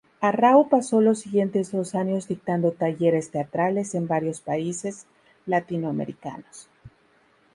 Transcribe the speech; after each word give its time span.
Arrau 0.19 0.67
pasó 0.67 0.99
los 0.99 1.19
siguientes 1.19 1.71
dos 1.71 1.93
años 1.93 2.27
dictando 2.27 2.71
talleres 2.71 3.29
teatrales 3.29 3.93
en 3.93 4.07
varios 4.07 4.41
países 4.41 5.05
latinoamericanos. 5.45 6.67